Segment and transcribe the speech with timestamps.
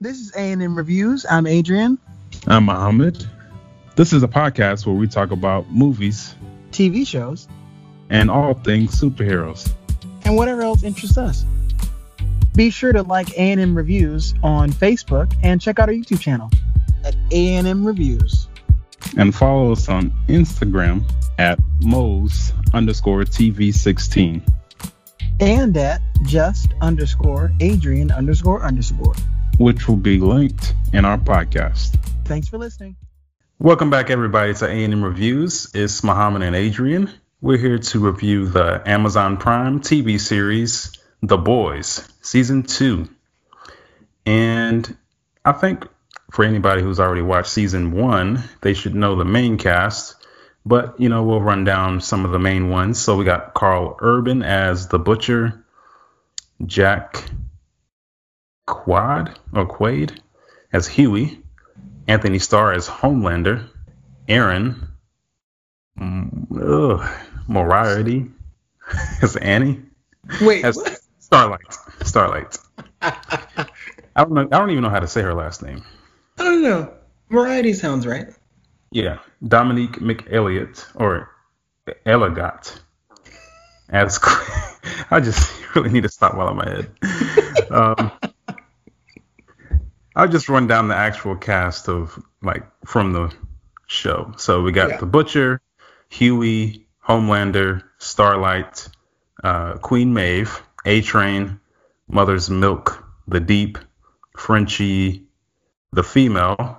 [0.00, 1.26] This is A&M Reviews.
[1.28, 1.98] I'm Adrian.
[2.46, 3.26] I'm Mohammed.
[3.96, 6.34] This is a podcast where we talk about movies,
[6.70, 7.46] TV shows,
[8.08, 9.70] and all things superheroes.
[10.24, 11.44] and whatever else interests us.
[12.54, 16.50] Be sure to like A&M Reviews on Facebook and check out our YouTube channel
[17.04, 18.48] at A&M Reviews.
[19.18, 21.02] And follow us on Instagram
[21.38, 24.40] at Mo's underscore TV16.
[25.40, 29.14] And at just underscore Adrian underscore underscore.
[29.60, 32.02] Which will be linked in our podcast.
[32.24, 32.96] Thanks for listening.
[33.58, 35.70] Welcome back, everybody, to A&M Reviews.
[35.74, 37.10] It's Muhammad and Adrian.
[37.42, 43.06] We're here to review the Amazon Prime TV series, The Boys, Season 2.
[44.24, 44.96] And
[45.44, 45.86] I think
[46.30, 50.16] for anybody who's already watched Season 1, they should know the main cast.
[50.64, 52.98] But, you know, we'll run down some of the main ones.
[52.98, 55.62] So we got Karl Urban as the Butcher,
[56.64, 57.26] Jack
[58.70, 60.18] Quad or Quaid
[60.72, 61.42] as Huey,
[62.06, 63.68] Anthony Starr as Homelander,
[64.28, 64.88] Erin,
[65.98, 67.10] mm, ugh,
[67.48, 68.30] Moriarty
[69.22, 69.82] as Annie,
[70.40, 70.78] Wait, as
[71.18, 71.76] Starlight.
[72.04, 72.58] Starlight.
[73.02, 73.66] I
[74.16, 74.42] don't know.
[74.42, 75.82] I don't even know how to say her last name.
[76.38, 76.94] I don't know.
[77.30, 78.28] Variety sounds right.
[78.92, 81.28] Yeah, Dominique McElliott or
[82.06, 82.80] Elligot
[83.88, 84.18] as
[85.10, 86.90] I just really need to stop while I'm ahead.
[87.70, 88.10] Um,
[90.20, 93.32] I'll just run down the actual cast of like from the
[93.86, 94.32] show.
[94.36, 94.96] So we got Yeah.
[94.98, 95.60] the Butcher,
[96.10, 98.88] Huey, Homelander, Starlight,
[99.42, 101.58] uh, Queen Maeve, A Train,
[102.06, 103.78] Mother's Milk, The Deep,
[104.36, 105.24] Frenchie,
[105.92, 106.78] the female.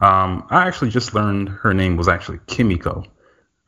[0.00, 3.04] Um, I actually just learned her name was actually Kimiko.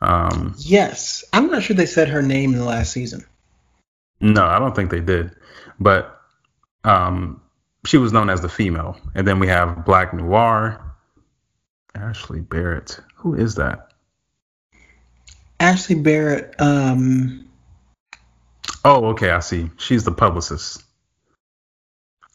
[0.03, 3.25] Um, Yes, I'm not sure they said her name in the last season.
[4.20, 5.34] no, I don't think they did,
[5.81, 6.20] but
[6.84, 7.41] um,
[7.86, 8.96] she was known as the female.
[9.14, 10.80] And then we have Black Noir,
[11.94, 12.98] Ashley Barrett.
[13.16, 13.92] Who is that?
[15.60, 16.54] Ashley Barrett.
[16.59, 17.44] Um,
[18.84, 19.70] Oh, okay, I see.
[19.78, 20.82] She's the publicist.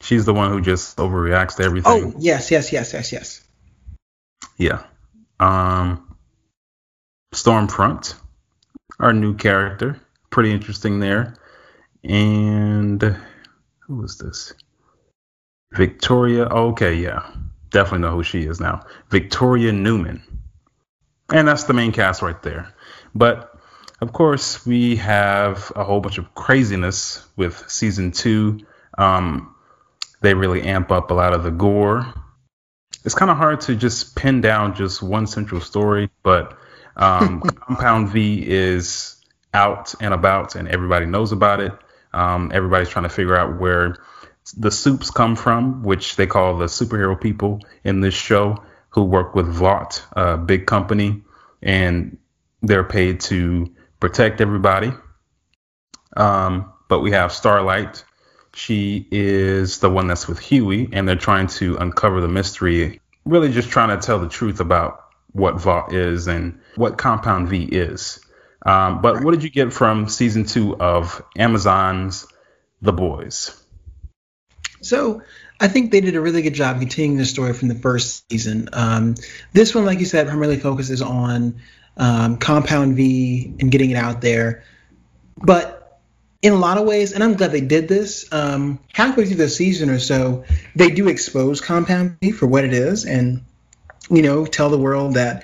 [0.01, 1.91] She's the one who just overreacts to everything.
[1.91, 3.43] oh, yes, yes, yes, yes, yes.
[4.57, 4.83] Yeah.
[5.39, 6.15] Um
[7.33, 8.15] Stormfront,
[8.99, 9.99] our new character.
[10.31, 11.35] Pretty interesting there.
[12.03, 13.01] And
[13.81, 14.53] who is this?
[15.73, 16.45] Victoria.
[16.45, 17.29] Okay, yeah.
[17.69, 18.85] Definitely know who she is now.
[19.09, 20.21] Victoria Neuman.
[21.31, 22.73] And that's the main cast right there.
[23.13, 23.53] But
[24.01, 28.61] of course, we have a whole bunch of craziness with season two.
[28.97, 29.53] Um,
[30.21, 32.13] they really amp up a lot of the gore
[33.05, 36.57] it's kind of hard to just pin down just one central story, but
[36.95, 39.15] um, Compound V is
[39.53, 41.71] out and about, and everybody knows about it.
[42.13, 43.97] Um, everybody's trying to figure out where
[44.51, 49.35] the soups come from, which they call the superhero people in this show, who work
[49.35, 51.21] with Vought, a big company,
[51.61, 52.17] and
[52.61, 54.91] they're paid to protect everybody.
[56.15, 58.03] Um, but we have Starlight,
[58.53, 63.51] she is the one that's with Huey, and they're trying to uncover the mystery, really
[63.51, 68.19] just trying to tell the truth about what Vought is and what Compound V is.
[68.65, 72.25] Um, but what did you get from season two of Amazon's
[72.81, 73.55] The Boys?
[74.81, 75.23] So
[75.59, 78.69] I think they did a really good job continuing the story from the first season.
[78.73, 79.15] Um,
[79.53, 81.59] this one, like you said, primarily focuses on
[81.97, 84.63] um, Compound V and getting it out there.
[85.37, 85.99] But
[86.41, 89.49] in a lot of ways, and I'm glad they did this, um, halfway through the
[89.49, 90.45] season or so,
[90.75, 93.43] they do expose Compound V for what it is and,
[94.09, 95.43] you know, tell the world that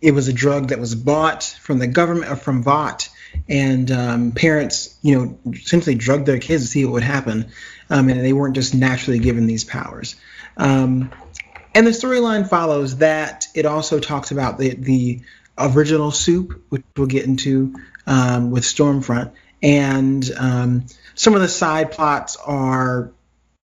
[0.00, 3.08] it was a drug that was bought from the government or from Vought.
[3.48, 7.52] And um, parents, you know, essentially drugged their kids to see what would happen
[7.90, 10.16] um, and they weren't just naturally given these powers.
[10.56, 11.10] Um,
[11.74, 13.46] and the storyline follows that.
[13.54, 15.20] It also talks about the the
[15.58, 17.74] original soup, which we'll get into
[18.06, 19.32] um, with Stormfront,
[19.62, 23.12] and um, some of the side plots are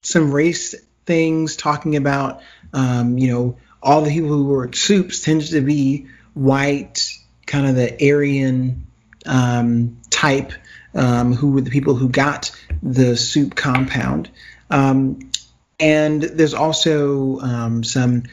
[0.03, 0.73] some race
[1.05, 2.41] things, talking about
[2.73, 7.11] um, you know all the people who were soups tends to be white,
[7.45, 8.86] kind of the Aryan
[9.27, 10.53] um, type
[10.93, 12.51] um, who were the people who got
[12.81, 14.29] the soup compound.
[14.69, 15.31] Um,
[15.79, 18.23] and there's also um, some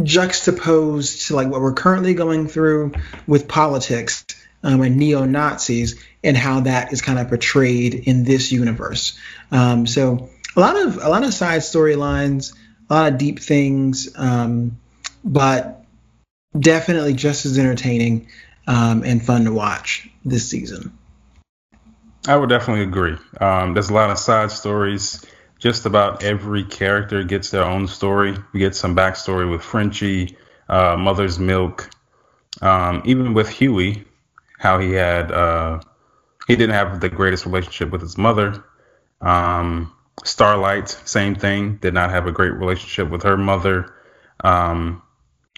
[0.00, 2.92] juxtaposed to like what we're currently going through
[3.26, 4.24] with politics
[4.62, 9.18] um, and neo Nazis and how that is kind of portrayed in this universe.
[9.50, 12.54] Um, so a lot of a lot of side storylines,
[12.88, 14.08] a lot of deep things,
[15.24, 15.84] but
[16.58, 18.28] definitely just as entertaining
[18.68, 20.96] um, and fun to watch this season.
[22.28, 23.16] I would definitely agree.
[23.40, 25.24] Um, there's a lot of side stories.
[25.58, 28.36] just about every character gets their own story.
[28.52, 30.36] We get some backstory with Frenchie,
[30.68, 31.90] uh, Mother's Milk,
[32.62, 34.04] um, even with Huey,
[34.58, 35.80] how he had uh,
[36.46, 38.64] he didn't have the greatest relationship with his mother.
[39.20, 39.92] Um,
[40.24, 43.94] Starlight, same thing, did not have a great relationship with her mother.
[44.44, 45.02] Um,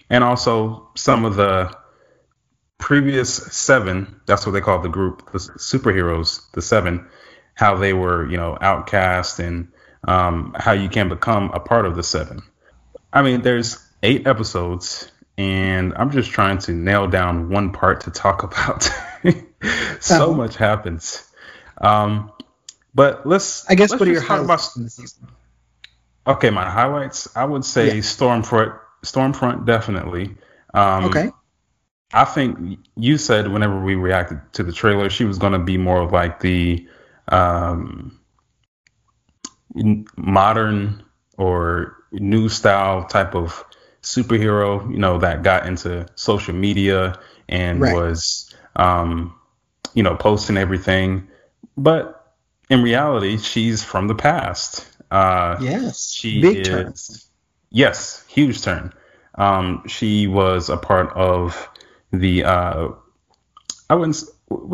[0.09, 1.75] and also some of the
[2.81, 7.07] previous seven, that's what they call the group, the superheroes, the seven,
[7.53, 9.69] how they were, you know, outcast and
[10.05, 12.41] um, how you can become a part of the seven.
[13.13, 18.11] I mean, there's eight episodes, and I'm just trying to nail down one part to
[18.11, 18.83] talk about.
[20.01, 20.31] so uh-huh.
[20.33, 21.23] much happens.
[21.79, 22.31] Um,
[22.93, 23.69] but let's.
[23.69, 26.35] I guess let's what are your highlights about?
[26.35, 27.35] Okay, my highlights.
[27.35, 27.93] I would say yeah.
[28.01, 28.77] Stormfront.
[29.03, 30.35] Stormfront definitely.
[30.73, 31.31] Um, okay.
[32.13, 35.77] I think you said whenever we reacted to the trailer, she was going to be
[35.77, 36.87] more of like the
[37.29, 38.19] um,
[40.17, 41.03] modern
[41.37, 43.63] or new style type of
[44.03, 47.95] superhero, you know, that got into social media and right.
[47.95, 49.33] was, um,
[49.93, 51.27] you know, posting everything.
[51.77, 52.35] But
[52.69, 54.85] in reality, she's from the past.
[55.09, 56.11] Uh, yes.
[56.11, 56.67] She Big is.
[56.67, 56.93] Turn.
[57.69, 58.93] Yes, huge turn.
[59.35, 61.69] Um, she was a part of
[62.11, 62.43] the.
[62.43, 62.89] Uh,
[63.89, 64.23] I wouldn't.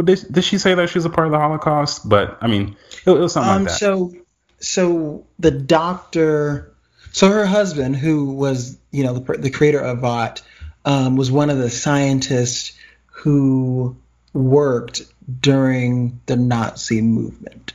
[0.04, 2.08] Did, did she say that she was a part of the Holocaust?
[2.08, 2.76] But I mean,
[3.06, 3.80] it, it was something um, like that.
[3.80, 4.14] So,
[4.60, 6.74] so the doctor
[7.18, 10.44] so her husband, who was, you know, the, the creator of Vought,
[10.86, 13.98] um, was one of the scientists who
[14.34, 15.02] worked
[15.42, 17.74] during the Nazi movement,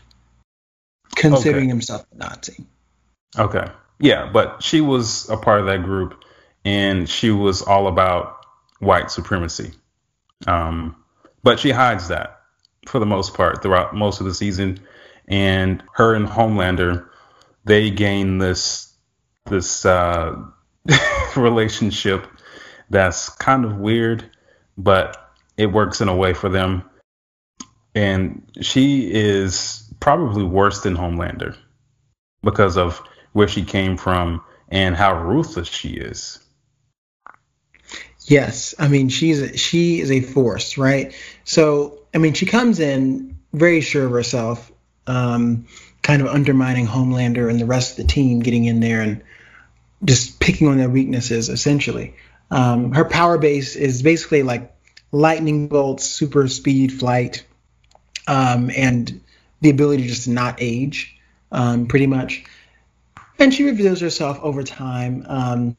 [1.16, 1.68] considering okay.
[1.70, 2.64] himself a Nazi.
[3.36, 3.66] Okay.
[3.98, 6.22] Yeah, but she was a part of that group,
[6.64, 8.41] and she was all about
[8.82, 9.72] white supremacy.
[10.46, 10.96] Um,
[11.42, 12.40] but she hides that
[12.86, 14.80] for the most part throughout most of the season.
[15.28, 17.08] And her and Homelander,
[17.64, 18.92] they gain this
[19.46, 20.36] this uh,
[21.36, 22.26] relationship
[22.90, 24.28] that's kind of weird,
[24.76, 25.16] but
[25.56, 26.82] it works in a way for them.
[27.94, 31.56] And she is probably worse than Homelander
[32.42, 33.00] because of
[33.32, 36.41] where she came from and how ruthless she is.
[38.26, 41.14] Yes, I mean she's a, she is a force, right?
[41.44, 44.70] So I mean she comes in very sure of herself,
[45.06, 45.66] um,
[46.02, 49.22] kind of undermining Homelander and the rest of the team, getting in there and
[50.04, 52.14] just picking on their weaknesses essentially.
[52.50, 54.74] Um, her power base is basically like
[55.10, 57.44] lightning bolts, super speed, flight,
[58.26, 59.20] um, and
[59.60, 61.16] the ability to just not age,
[61.50, 62.44] um, pretty much.
[63.38, 65.76] And she reveals herself over time, um,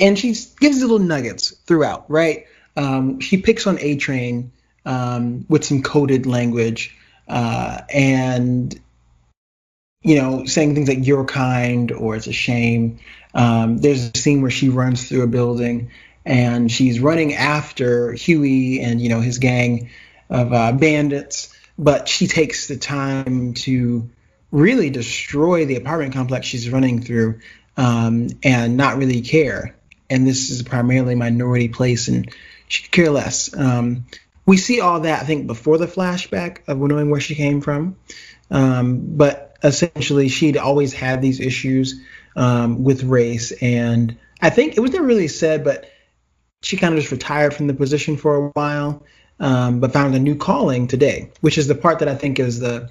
[0.00, 2.10] and she gives little nuggets throughout.
[2.10, 2.46] Right?
[2.76, 4.52] Um, she picks on A Train
[4.84, 6.96] um, with some coded language,
[7.26, 8.78] uh, and
[10.02, 12.98] you know, saying things like "you're kind" or "it's a shame."
[13.34, 15.90] Um, there's a scene where she runs through a building
[16.28, 19.88] and she's running after Huey and you know his gang
[20.28, 24.08] of uh, bandits, but she takes the time to
[24.52, 27.40] really destroy the apartment complex she's running through
[27.78, 29.74] um, and not really care.
[30.10, 32.30] And this is primarily minority place, and
[32.66, 33.54] she could care less.
[33.54, 34.06] Um,
[34.46, 37.96] we see all that I think before the flashback of knowing where she came from,
[38.50, 42.00] um, but essentially she'd always had these issues
[42.34, 43.52] um, with race.
[43.52, 45.90] And I think it was never really said, but
[46.62, 49.02] she kind of just retired from the position for a while,
[49.38, 52.58] um, but found a new calling today, which is the part that I think is
[52.58, 52.90] the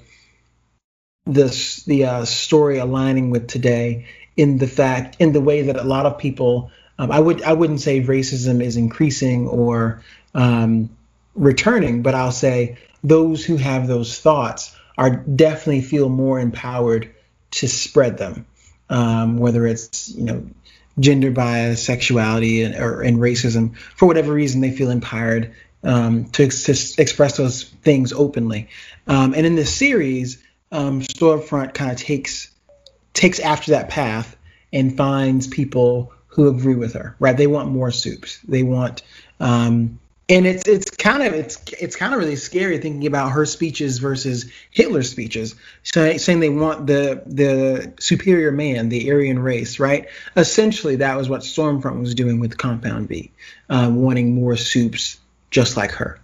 [1.26, 4.06] this the uh, story aligning with today
[4.36, 7.52] in the fact in the way that a lot of people um, I would I
[7.52, 10.02] wouldn't say racism is increasing or
[10.34, 10.90] um,
[11.34, 17.14] returning, but I'll say those who have those thoughts are definitely feel more empowered
[17.50, 18.46] to spread them
[18.90, 20.46] um, whether it's you know
[20.98, 23.76] gender bias, sexuality, and, or and racism.
[23.76, 28.68] For whatever reason, they feel empowered um, to, to, express those things openly.
[29.06, 32.50] Um, and in this series, um, Stormfront kind of takes
[33.12, 34.36] takes after that path
[34.72, 37.16] and finds people who agree with her.
[37.18, 37.36] Right?
[37.36, 38.38] They want more soups.
[38.46, 39.02] They want
[39.40, 43.46] um, and it's it's kind of it's it's kind of really scary thinking about her
[43.46, 50.08] speeches versus Hitler's speeches, saying they want the the superior man, the Aryan race, right?
[50.36, 53.30] Essentially, that was what Stormfront was doing with Compound V,
[53.70, 55.18] uh, wanting more soups
[55.50, 56.18] just like her.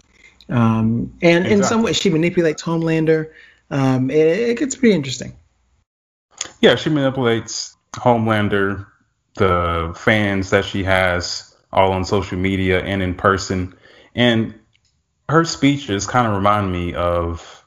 [0.51, 1.53] Um, and exactly.
[1.53, 3.31] in some ways, she manipulates Homelander.
[3.71, 4.17] Um, it,
[4.51, 5.35] it gets pretty interesting.
[6.61, 8.87] Yeah, she manipulates Homelander,
[9.37, 13.75] the fans that she has all on social media and in person
[14.15, 14.55] and
[15.29, 17.65] her speeches kind of remind me of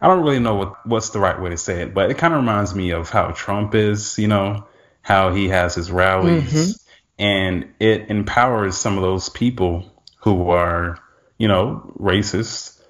[0.00, 2.32] I don't really know what what's the right way to say it, but it kind
[2.32, 4.66] of reminds me of how Trump is, you know,
[5.02, 6.70] how he has his rallies mm-hmm.
[7.18, 9.84] and it empowers some of those people
[10.22, 10.98] who are,
[11.38, 12.80] you know, racist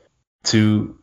[0.45, 0.97] to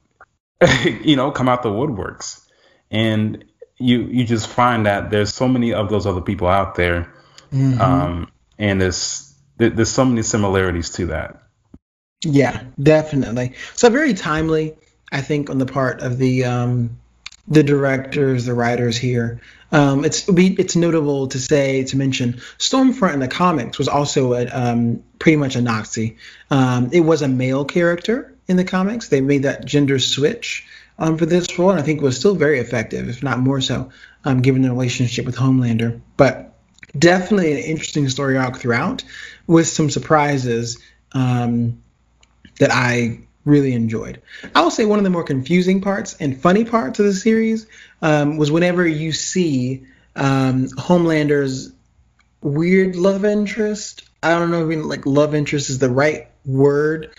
[1.03, 2.43] you know, come out the woodworks.
[2.89, 3.45] And
[3.79, 7.13] you you just find that there's so many of those other people out there.
[7.51, 7.81] Mm-hmm.
[7.81, 11.43] Um, and there's there's so many similarities to that.
[12.23, 13.53] Yeah, definitely.
[13.75, 14.75] So very timely,
[15.11, 16.97] I think, on the part of the um,
[17.47, 19.41] the directors, the writers here.
[19.71, 24.47] Um, it's it's notable to say to mention Stormfront in the comics was also a,
[24.47, 26.17] um, pretty much a Nazi.
[26.49, 29.09] Um, it was a male character in the comics.
[29.09, 30.65] They made that gender switch
[30.99, 33.91] um, for this role, and I think was still very effective, if not more so,
[34.25, 36.01] um, given the relationship with Homelander.
[36.15, 36.55] But
[36.97, 39.03] definitely an interesting story arc throughout,
[39.45, 40.81] with some surprises
[41.13, 41.81] um,
[42.59, 44.21] that I really enjoyed.
[44.53, 47.65] I will say one of the more confusing parts and funny parts of the series
[48.01, 49.85] um, was whenever you see
[50.15, 51.71] um, Homelander's
[52.41, 54.03] weird love interest.
[54.21, 57.11] I don't know if like love interest is the right word,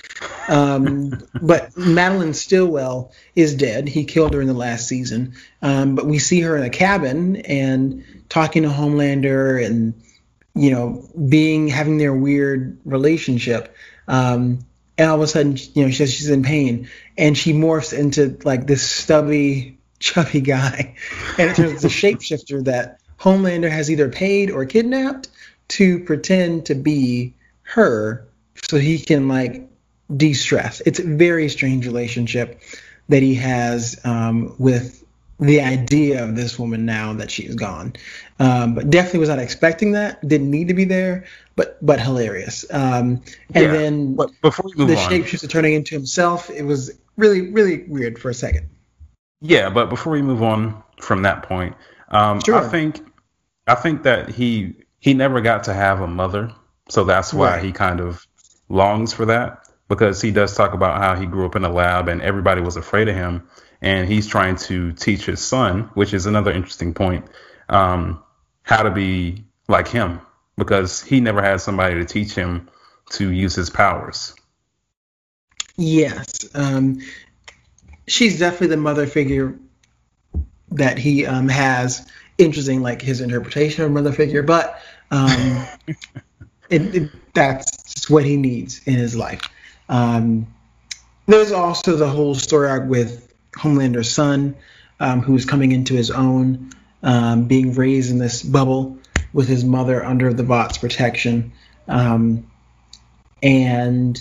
[0.49, 3.87] um, but Madeline Stillwell is dead.
[3.89, 5.35] He killed her in the last season.
[5.63, 10.03] Um, but we see her in a cabin and talking to Homelander and
[10.55, 13.75] you know being having their weird relationship.
[14.09, 14.61] Um,
[14.97, 17.97] and all of a sudden, you know, she says she's in pain, and she morphs
[17.97, 20.97] into like this stubby, chubby guy,
[21.39, 25.29] and it turns it's a shapeshifter that Homelander has either paid or kidnapped
[25.69, 28.27] to pretend to be her,
[28.63, 29.68] so he can like
[30.15, 30.81] de-stress.
[30.87, 32.61] It's a very strange relationship
[33.09, 35.05] that he has um, with
[35.41, 37.95] the idea of this woman now that she's gone.
[38.41, 40.27] Um, but definitely was not expecting that.
[40.27, 41.25] Didn't need to be there,
[41.57, 42.65] but but hilarious.
[42.71, 43.23] Um,
[43.55, 47.85] and yeah, then but before the on, shapeshifter turning into himself, it was really really
[47.85, 48.69] weird for a second.
[49.41, 51.77] Yeah, but before we move on from that point,
[52.09, 52.57] um, sure.
[52.57, 53.01] I think
[53.67, 56.53] I think that he he never got to have a mother,
[56.89, 57.65] so that's why right.
[57.65, 58.27] he kind of
[58.69, 62.09] longs for that because he does talk about how he grew up in a lab
[62.09, 63.49] and everybody was afraid of him
[63.81, 67.25] and he's trying to teach his son, which is another interesting point,
[67.69, 68.23] um,
[68.63, 70.21] how to be like him
[70.57, 72.69] because he never had somebody to teach him
[73.11, 74.35] to use his powers.
[75.77, 77.01] Yes, um,
[78.09, 79.59] she's definitely the mother figure
[80.73, 82.07] that he um, has.
[82.37, 84.81] Interesting, like his interpretation of mother figure, but
[85.11, 85.67] um,
[86.71, 89.43] it, it, that's what he needs in his life.
[89.89, 90.47] Um,
[91.27, 94.57] there's also the whole story arc with Homelander's son,
[95.01, 96.71] um, who's coming into his own,
[97.03, 98.99] um, being raised in this bubble
[99.33, 101.53] with his mother under the Vought's protection,
[101.87, 102.51] um,
[103.43, 104.19] and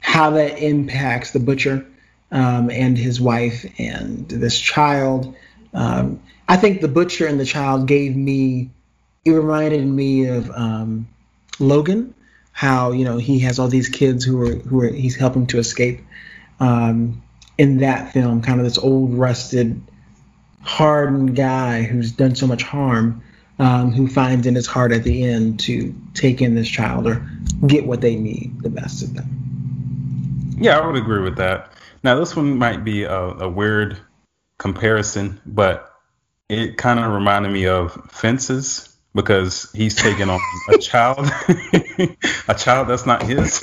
[0.00, 1.86] how that impacts the butcher
[2.30, 5.34] um, and his wife and this child.
[5.72, 8.70] Um, I think the butcher and the child gave me.
[9.24, 10.50] It reminded me of
[11.58, 12.14] Logan,
[12.56, 15.58] how you know he has all these kids who are who are he's helping to
[15.58, 16.00] escape.
[16.58, 17.22] Um,
[17.58, 19.82] in that film, kind of this old, rusted,
[20.62, 23.22] hardened guy who's done so much harm,
[23.58, 27.26] um, who finds in his heart at the end to take in this child or
[27.66, 30.56] get what they need the best of them.
[30.58, 31.72] Yeah, I would agree with that.
[32.02, 33.98] Now, this one might be a, a weird
[34.58, 35.92] comparison, but
[36.48, 41.18] it kind of reminded me of Fences because he's taking on a child,
[42.48, 43.62] a child that's not his.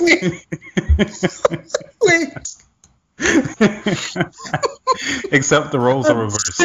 [5.30, 6.58] Except the roles are reversed.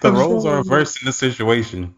[0.00, 1.94] the roles are reversed in the situation.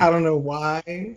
[0.00, 1.16] I don't know why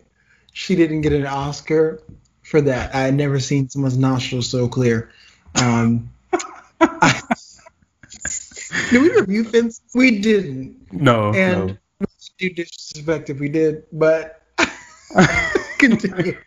[0.52, 2.02] she didn't get an Oscar
[2.44, 2.94] for that.
[2.94, 5.10] I had never seen someone's nostrils so clear.
[5.56, 6.12] Um,
[6.82, 7.22] I,
[8.90, 9.82] did we review Fence?
[9.94, 10.92] We didn't.
[10.92, 11.34] No.
[11.34, 11.78] And no.
[12.00, 14.42] we do disrespect if we did, but
[15.78, 16.38] Continue.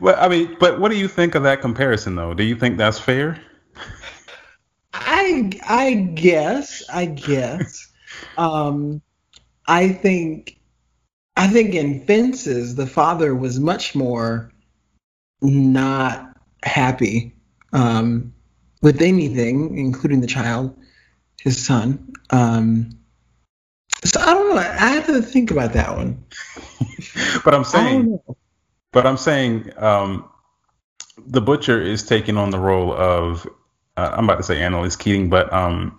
[0.00, 2.34] well, I mean, but what do you think of that comparison, though?
[2.34, 3.40] Do you think that's fair?
[4.92, 7.90] I I guess I guess.
[8.36, 9.02] um,
[9.66, 10.58] I think
[11.36, 14.52] I think in Fences the father was much more
[15.40, 17.34] not happy
[17.72, 18.32] um,
[18.82, 20.76] with anything, including the child,
[21.42, 22.12] his son.
[22.30, 22.90] Um,
[24.04, 24.60] so I don't know.
[24.60, 26.24] I have to think about that one.
[27.44, 28.20] but I'm saying,
[28.92, 30.28] but I'm saying, um,
[31.26, 33.46] the butcher is taking on the role of.
[33.94, 35.98] Uh, I'm about to say Annalise Keating, but um,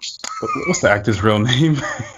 [0.66, 1.78] what's the actor's real name?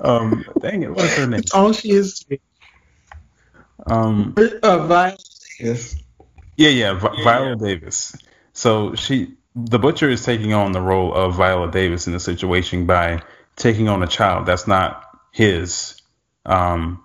[0.00, 1.40] um, dang it, what's her name?
[1.54, 2.26] all she is.
[3.86, 5.16] Um, uh, Viola
[5.58, 5.96] Davis.
[6.58, 8.14] Yeah, yeah, Vi- Viola Davis.
[8.52, 12.86] So she, the butcher, is taking on the role of Viola Davis in the situation
[12.86, 13.22] by
[13.56, 16.00] taking on a child that's not his,
[16.46, 17.02] um,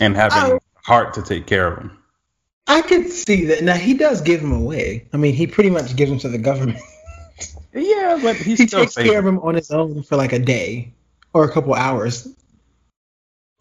[0.00, 0.60] and having Oh.
[0.84, 1.98] heart to take care of him.
[2.66, 3.62] I could see that.
[3.62, 5.06] Now he does give him away.
[5.12, 6.78] I mean, he pretty much gives him to the government.
[7.76, 10.92] Yeah, but he still takes care of him on his own for like a day
[11.32, 12.28] or a couple hours.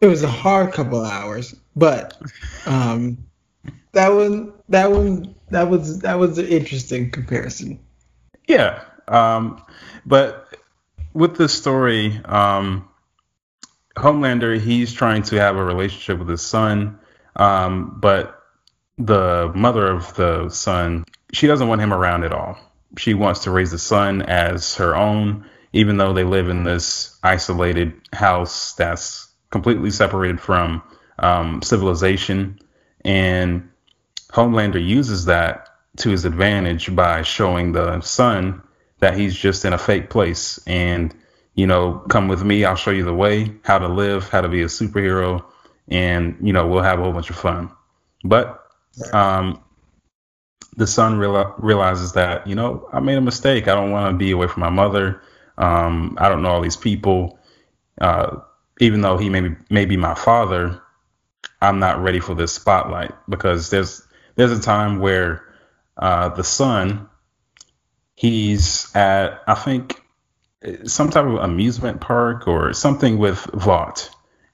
[0.02, 2.16] It was a hard couple hours, but
[2.68, 3.18] um,
[3.94, 7.80] that one, that one, that was that was an interesting comparison.
[8.48, 8.84] Yeah.
[9.08, 9.64] Um,
[10.06, 10.58] but
[11.14, 12.88] with this story, um,
[13.96, 17.00] Homelander, he's trying to have a relationship with his son,
[17.36, 18.40] um, but
[18.98, 22.58] the mother of the son, she doesn't want him around at all.
[22.98, 27.18] She wants to raise the son as her own, even though they live in this
[27.24, 30.84] isolated house that's completely separated from
[31.20, 32.60] um, civilization.
[33.04, 33.70] And
[34.32, 38.62] Homelander uses that to his advantage by showing the son
[39.00, 41.14] that he's just in a fake place and
[41.56, 44.50] you know come with me i'll show you the way how to live how to
[44.50, 45.44] be a superhero
[45.90, 47.72] and you know we'll have a whole bunch of fun.
[48.24, 48.64] But
[49.14, 49.64] um
[50.78, 53.68] the son real- realizes that you know i made a mistake.
[53.68, 55.22] I don't want to be away from my mother.
[55.58, 57.40] Um i don't know all these people.
[58.00, 58.38] Uh
[58.82, 60.82] even though he may be, may be my father
[61.62, 64.02] i'm not ready for this spotlight because there's
[64.36, 65.44] there's a time where
[65.98, 67.10] uh, the son,
[68.16, 70.02] he's at I think
[70.86, 74.10] some type of amusement park or something with Vought,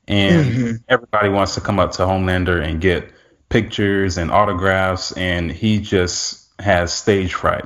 [0.08, 0.84] and Mhm.
[0.88, 3.12] everybody wants to come up to Homelander and get
[3.50, 7.66] pictures and autographs, and he just has stage fright.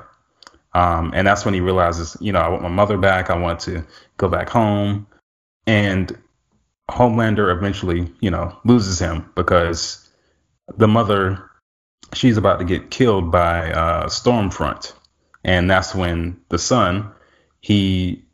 [0.73, 3.29] Um, and that's when he realizes, you know, I want my mother back.
[3.29, 3.85] I want to
[4.17, 5.07] go back home,
[5.67, 6.17] and
[6.91, 10.09] Homelander eventually, you know, loses him because
[10.77, 11.49] the mother
[12.13, 14.93] she's about to get killed by uh, Stormfront,
[15.43, 17.11] and that's when the son
[17.61, 18.25] he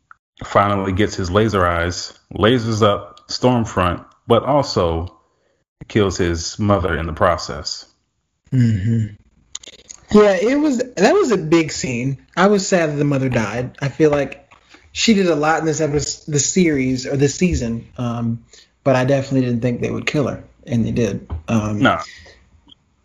[0.44, 5.18] finally gets his laser eyes, lasers up Stormfront, but also
[5.88, 7.86] kills his mother in the process.
[8.50, 9.06] hmm
[10.12, 12.26] Yeah, it was that was a big scene.
[12.36, 13.76] I was sad that the mother died.
[13.80, 14.52] I feel like
[14.92, 18.44] she did a lot in this episode, the series or this season, um,
[18.82, 21.30] but I definitely didn't think they would kill her, and they did.
[21.46, 22.00] Um, No,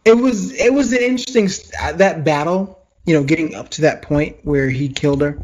[0.06, 2.80] it was it was an interesting st- that battle.
[3.06, 5.38] You know, getting up to that point where he killed her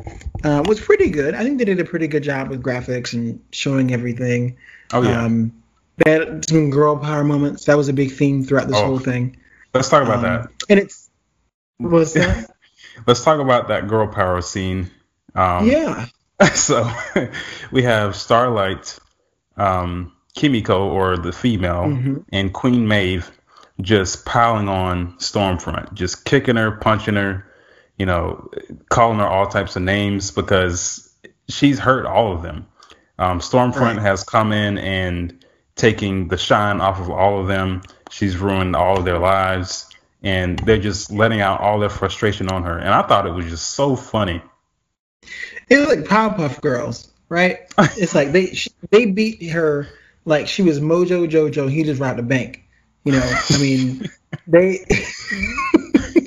[0.43, 1.35] uh, was pretty good.
[1.35, 4.57] I think they did a pretty good job with graphics and showing everything.
[4.93, 5.25] oh yeah.
[5.25, 5.53] Um,
[5.97, 7.65] they had some girl power moments.
[7.65, 8.85] That was a big theme throughout this Oh.
[8.85, 9.37] whole thing.
[9.75, 10.49] Let's talk about Um, that.
[10.69, 11.09] And it's
[11.77, 12.49] what's that?
[13.05, 14.89] Let's talk about that girl power scene.
[15.35, 16.07] Um, yeah.
[16.55, 16.89] so
[17.71, 18.97] we have Starlight,
[19.57, 22.23] um, Kimiko, or the female, Mhm.
[22.31, 23.29] and Queen Maeve
[23.81, 27.45] just piling on Stormfront, just kicking her, punching her,
[27.97, 28.49] you know,
[28.89, 31.13] calling her all types of names because
[31.49, 32.67] she's hurt all of them.
[33.19, 33.99] Um, Stormfront Right.
[33.99, 37.81] has come in and taking the shine off of all of them.
[38.09, 39.87] She's ruined all of their lives,
[40.23, 42.77] and they're just letting out all their frustration on her.
[42.77, 44.41] And I thought it was just so funny.
[45.69, 47.59] It was like Powerpuff Girls, right?
[47.97, 49.87] It's like they she, they beat her
[50.25, 51.69] like she was Mojo Jojo.
[51.71, 52.63] He just robbed a bank.
[53.03, 54.09] You know, I mean,
[54.47, 54.85] they.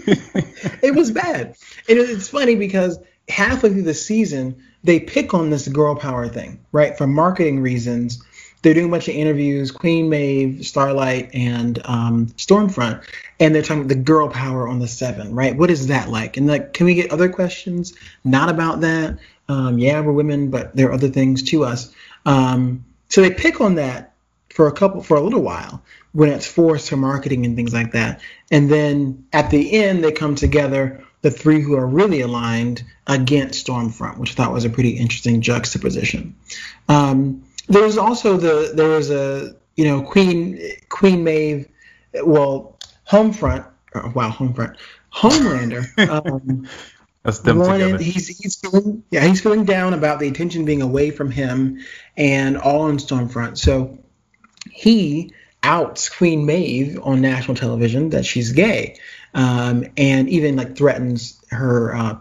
[0.83, 1.57] it was bad,
[1.89, 6.61] and it's funny because halfway through the season they pick on this girl power thing,
[6.73, 6.97] right?
[6.97, 8.23] For marketing reasons,
[8.61, 9.71] they're doing a bunch of interviews.
[9.71, 13.03] Queen Maeve, Starlight, and um, Stormfront,
[13.41, 15.57] and they're talking about the girl power on the Seven, right?
[15.57, 16.37] What is that like?
[16.37, 17.95] And like, can we get other questions?
[18.25, 19.19] Not about that.
[19.49, 21.95] Um, yeah, we're women, but there are other things to us.
[22.27, 24.14] Um, so they pick on that
[24.55, 27.91] for a couple for a little while when it's forced to marketing and things like
[27.91, 28.21] that.
[28.53, 33.67] And then at the end, they come together, the three who are really aligned against
[33.67, 36.37] Stormfront, which I thought was a pretty interesting juxtaposition.
[36.89, 41.69] Um, there was also the there was a you know Queen Queen Maeve,
[42.25, 42.79] well
[43.11, 44.77] Homefront, or, wow Homefront,
[45.13, 46.09] Homelander.
[46.09, 46.69] Um,
[47.25, 47.97] That's them together.
[47.99, 51.81] he's he's feeling yeah he's feeling down about the attention being away from him
[52.17, 53.59] and all on Stormfront.
[53.59, 53.99] So
[54.75, 55.33] he
[55.63, 58.99] outs Queen Maeve on national television that she's gay,
[59.33, 62.19] um, and even like threatens her uh,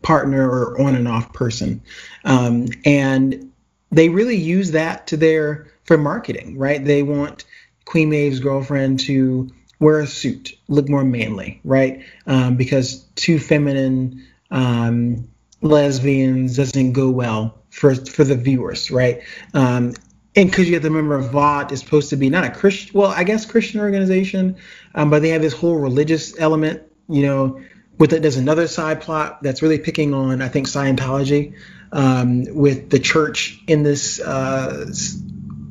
[0.00, 1.82] partner or on and off person,
[2.24, 3.52] um, and
[3.90, 6.82] they really use that to their for marketing, right?
[6.82, 7.44] They want
[7.84, 12.04] Queen Maeve's girlfriend to wear a suit, look more manly, right?
[12.26, 15.28] Um, because too feminine um,
[15.62, 19.22] lesbians doesn't go well for for the viewers, right?
[19.52, 19.94] Um,
[20.36, 23.10] and because you have to remember, Vought is supposed to be not a Christian, well,
[23.10, 24.56] I guess Christian organization,
[24.94, 27.60] um, but they have this whole religious element, you know.
[27.98, 31.56] With it, there's another side plot that's really picking on, I think, Scientology,
[31.90, 34.86] um, with the church in this uh,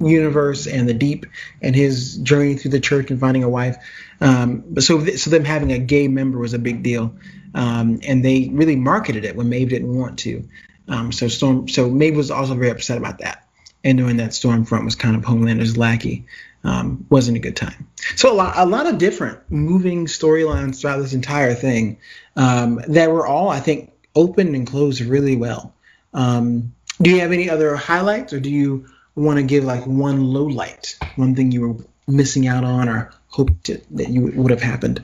[0.01, 1.25] universe and the deep
[1.61, 3.77] and his journey through the church and finding a wife.
[4.19, 7.15] Um, but so, so them having a gay member was a big deal,
[7.53, 10.47] um, and they really marketed it when Maeve didn't want to.
[10.87, 13.46] Um, so Storm, so Maeve was also very upset about that,
[13.87, 16.25] and knowing that Stormfront was kind of Homelander's lackey
[16.65, 17.87] um, wasn't a good time.
[18.17, 21.99] So a lot, a lot of different moving storylines throughout this entire thing
[22.35, 25.73] um, that were all, I think, opened and closed really well.
[26.13, 30.25] Um, do you have any other highlights, or do you want to give like one
[30.25, 31.75] low light, one thing you were
[32.07, 35.01] missing out on, or hoped to, that you would have happened?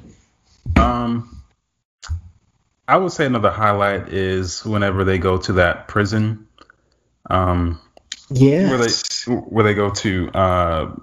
[0.76, 1.42] Um,
[2.86, 6.48] I would say another highlight is whenever they go to that prison.
[7.30, 7.80] Um,
[8.34, 8.70] yeah.
[8.70, 10.96] Where they where they go to uh,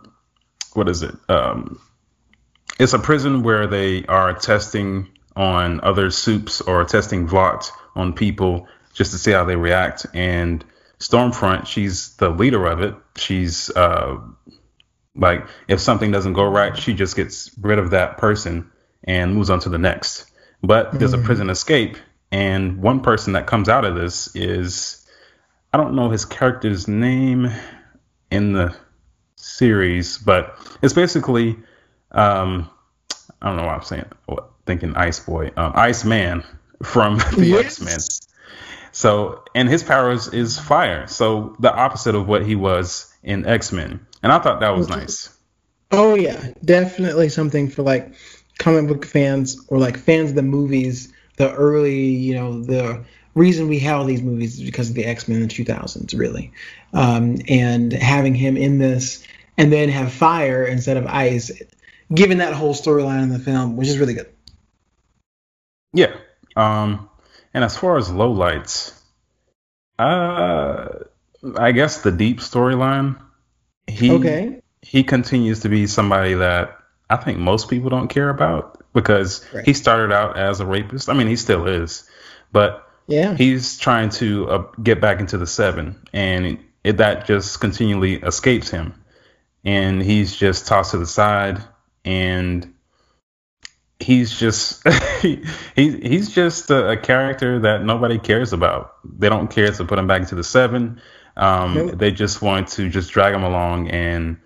[0.74, 1.14] what is it?
[1.28, 1.80] Um,
[2.78, 8.66] it's a prison where they are testing on other soups or testing Vought on people
[8.94, 10.06] just to see how they react.
[10.14, 10.64] And
[10.98, 12.94] Stormfront, she's the leader of it.
[13.16, 14.18] She's uh,
[15.14, 18.70] like, if something doesn't go right, she just gets rid of that person
[19.04, 20.30] and moves on to the next.
[20.62, 21.22] But there's mm-hmm.
[21.22, 21.96] a prison escape,
[22.30, 24.99] and one person that comes out of this is
[25.72, 27.50] I don't know his character's name
[28.30, 28.74] in the
[29.36, 31.56] series, but it's basically
[32.12, 32.68] um,
[33.40, 34.06] I don't know what I'm saying.
[34.66, 36.44] Thinking Ice Boy, um, Ice Man
[36.82, 37.80] from the yes.
[37.80, 37.98] X Men.
[38.92, 41.06] So, and his powers is fire.
[41.06, 44.88] So the opposite of what he was in X Men, and I thought that was
[44.88, 45.36] nice.
[45.92, 48.14] Oh yeah, definitely something for like
[48.58, 51.12] comic book fans or like fans of the movies.
[51.36, 55.04] The early, you know, the reason we have all these movies is because of the
[55.04, 56.52] X Men in the 2000s, really.
[56.92, 61.50] Um, and having him in this, and then have fire instead of ice,
[62.12, 64.30] given that whole storyline in the film, which is really good.
[65.92, 66.16] Yeah.
[66.56, 67.08] Um,
[67.54, 68.92] and as far as lowlights,
[69.98, 70.88] uh,
[71.56, 73.20] I guess the deep storyline.
[73.86, 74.62] He okay.
[74.82, 79.64] he continues to be somebody that I think most people don't care about because right.
[79.64, 81.08] he started out as a rapist.
[81.08, 82.08] I mean, he still is,
[82.52, 87.60] but yeah, he's trying to uh, get back into the seven, and it, that just
[87.60, 88.94] continually escapes him,
[89.64, 91.62] and he's just tossed to the side,
[92.04, 92.72] and
[93.98, 94.86] he's just
[95.22, 95.42] he,
[95.74, 98.94] he's just a, a, character that nobody cares about.
[99.04, 101.00] They don't care to put him back into the seven.
[101.36, 101.98] Um, nope.
[101.98, 104.38] They just want to just drag him along and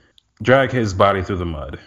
[0.42, 1.78] drag his body through the mud.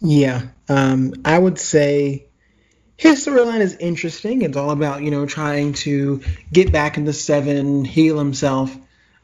[0.00, 2.26] Yeah, um, I would say
[2.96, 4.42] his storyline is interesting.
[4.42, 8.76] It's all about you know trying to get back into seven, heal himself.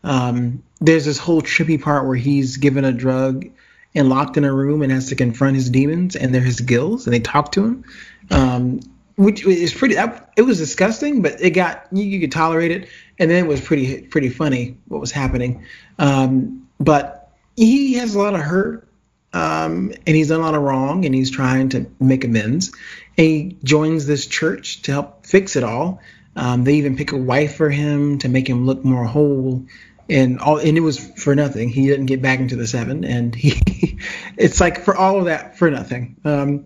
[0.02, 3.46] Um, there's this whole trippy part where he's given a drug
[3.94, 7.06] and locked in a room and has to confront his demons and they're his gills
[7.06, 7.85] and they talk to him.
[8.30, 8.80] Um,
[9.16, 9.96] which is pretty.
[10.37, 13.61] It was disgusting, but it got you, you, could tolerate it, and then it was
[13.61, 15.66] pretty pretty funny what was happening.
[15.98, 18.88] Um, but he has a lot of hurt,
[19.35, 22.72] um, and he's done a lot of wrong, and he's trying to make amends.
[23.20, 26.00] He joins this church to help fix it all.
[26.37, 29.66] Um, they even pick a wife for him to make him look more whole
[30.09, 31.68] and all and it was for nothing.
[31.68, 33.98] He didn't get back into the seven, and he
[34.37, 36.16] it's like for all of that for nothing.
[36.24, 36.64] Um,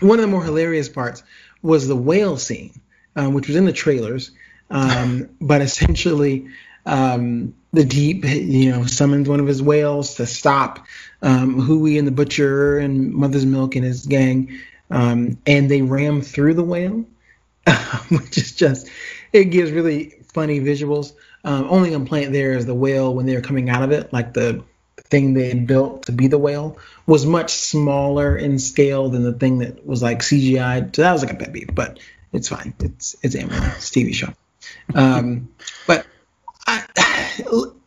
[0.00, 1.22] one of the more hilarious parts
[1.60, 2.80] was the whale scene,
[3.14, 4.30] um, which was in the trailers,
[4.70, 6.48] um, but essentially
[6.86, 10.86] um, the deep you know summons one of his whales to stop
[11.22, 14.58] um, Huey and the butcher and Mother's Milk and his gang,
[14.90, 17.04] um, and they ram through the whale,
[18.08, 18.88] which is just
[19.32, 21.12] it gives really funny visuals.
[21.44, 24.34] Um, only complaint there is the whale when they were coming out of it, like
[24.34, 24.62] the
[25.10, 29.58] thing they built to be the whale was much smaller in scale than the thing
[29.58, 30.94] that was like CGI.
[30.94, 31.98] So that was like a pet peeve, but
[32.32, 32.74] it's fine.
[32.80, 33.72] It's it's Amazon.
[33.76, 34.32] It's TV show.
[34.94, 35.48] Um,
[35.86, 36.06] but
[36.66, 36.84] I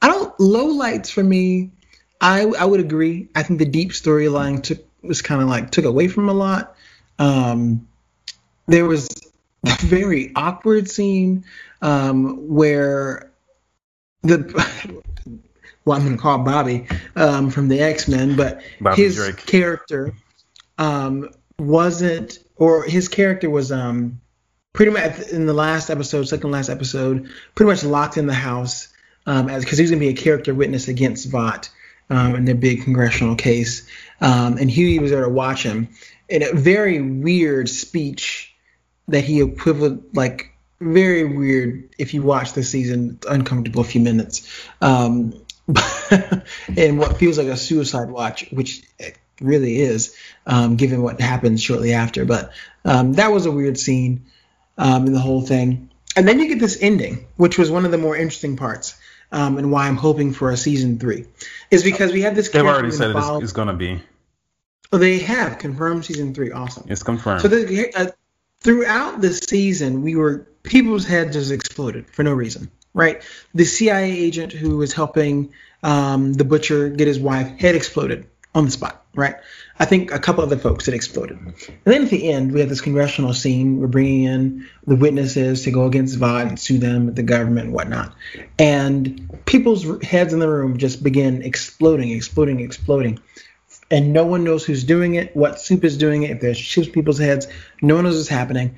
[0.01, 1.71] I don't low lights for me.
[2.19, 3.29] I I would agree.
[3.35, 6.75] I think the deep storyline took was kind of like took away from a lot.
[7.19, 7.87] Um,
[8.67, 9.07] there was
[9.65, 11.45] a very awkward scene
[11.81, 13.31] um, where
[14.21, 15.01] the
[15.85, 19.45] well, I'm going to call Bobby um, from the X Men, but Bobby his Drake.
[19.45, 20.13] character
[20.77, 24.21] um, wasn't, or his character was um,
[24.71, 28.87] pretty much in the last episode, second last episode, pretty much locked in the house
[29.25, 31.69] um, because he's going to be a character witness against Vought
[32.09, 33.87] um, in their big congressional case,
[34.21, 35.89] um, and Huey was there to watch him
[36.33, 38.55] in a very weird speech
[39.07, 43.19] that he equivalent like very weird if you watch the season.
[43.29, 44.51] Uncomfortable a few minutes.
[44.81, 45.39] Um,
[46.75, 50.15] in what feels like a suicide watch, which it really is,
[50.47, 52.25] um, given what happens shortly after.
[52.25, 52.51] But
[52.83, 54.25] um, that was a weird scene
[54.79, 55.91] um, in the whole thing.
[56.15, 58.95] And then you get this ending, which was one of the more interesting parts,
[59.31, 61.25] um, and why I'm hoping for a season three,
[61.69, 62.49] is because we have this.
[62.49, 64.01] They've already said it's, it's going to be.
[64.93, 66.51] Well, they have confirmed season three.
[66.51, 66.85] Awesome.
[66.87, 67.41] It's confirmed.
[67.41, 68.11] So the, uh,
[68.59, 73.23] throughout the season, we were people's heads just exploded for no reason, right?
[73.55, 75.51] The CIA agent who was helping
[75.81, 79.37] um, the butcher get his wife head exploded on the spot, right?
[79.79, 81.39] I think a couple other folks had exploded.
[81.39, 83.79] And then at the end, we have this congressional scene.
[83.79, 87.73] We're bringing in the witnesses to go against Vought and sue them, the government, and
[87.73, 88.13] whatnot.
[88.59, 93.19] And people's heads in the room just begin exploding, exploding, exploding.
[93.93, 96.89] And no one knows who's doing it, what soup is doing it, if there's shoots
[96.89, 97.47] people's heads.
[97.81, 98.77] No one knows what's happening.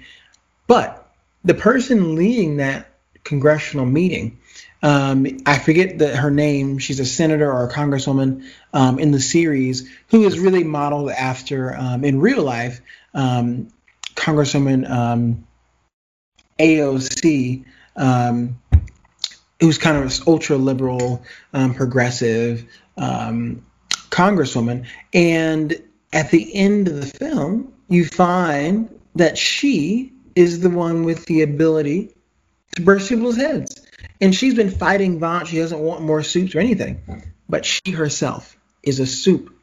[0.67, 1.09] But
[1.43, 2.91] the person leading that
[3.23, 4.39] congressional meeting
[4.85, 6.77] um, I forget the, her name.
[6.77, 11.75] She's a senator or a congresswoman um, in the series who is really modeled after,
[11.75, 12.81] um, in real life,
[13.15, 13.69] um,
[14.13, 15.47] Congresswoman um,
[16.59, 18.59] AOC, um,
[19.59, 22.65] who's kind of ultra liberal, progressive
[24.09, 24.87] congresswoman.
[25.13, 25.81] And
[26.13, 31.41] at the end of the film, you find that she is the one with the
[31.41, 32.13] ability
[32.75, 33.81] to burst people's heads.
[34.21, 35.47] And she's been fighting Vought.
[35.47, 37.01] She doesn't want more soups or anything.
[37.47, 39.53] But she herself is a soup.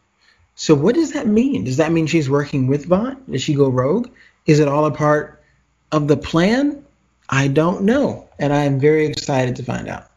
[0.54, 1.64] So what does that mean?
[1.64, 3.30] Does that mean she's working with Vought?
[3.30, 4.10] Does she go rogue?
[4.46, 5.42] Is it all a part
[5.90, 6.84] of the plan?
[7.28, 8.28] I don't know.
[8.38, 10.08] And I am very excited to find out.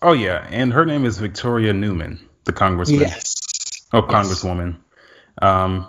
[0.00, 3.00] Oh yeah, and her name is Victoria Neuman, the congressman.
[3.00, 3.36] Yes.
[3.92, 4.78] Oh, congresswoman.
[5.40, 5.88] Um,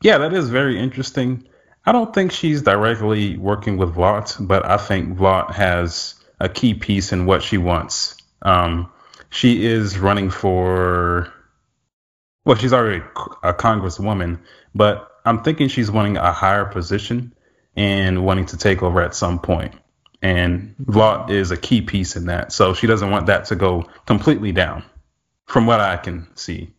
[0.00, 1.46] yeah, that is very interesting.
[1.84, 6.74] I don't think she's directly working with Vought, but I think Vought has a key
[6.74, 8.16] piece in what she wants.
[8.42, 8.90] Um,
[9.30, 11.32] she is running for,
[12.44, 13.04] well, she's already
[13.42, 14.40] a congresswoman,
[14.74, 17.34] but I'm thinking she's wanting a higher position
[17.76, 19.74] and wanting to take over at some point.
[20.22, 22.52] And Vought is a key piece in that.
[22.52, 24.84] So she doesn't want that to go completely down,
[25.46, 26.70] from what I can see.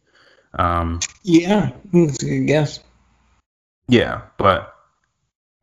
[0.54, 2.80] Um, yeah, good guess.
[3.88, 4.74] Yeah, but